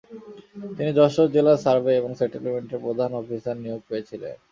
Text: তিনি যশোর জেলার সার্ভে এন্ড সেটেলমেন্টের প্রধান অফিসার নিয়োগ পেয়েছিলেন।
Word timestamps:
তিনি 0.75 0.91
যশোর 0.99 1.27
জেলার 1.35 1.61
সার্ভে 1.65 1.93
এন্ড 1.97 2.15
সেটেলমেন্টের 2.19 2.83
প্রধান 2.85 3.09
অফিসার 3.19 3.55
নিয়োগ 3.63 3.81
পেয়েছিলেন। 3.89 4.35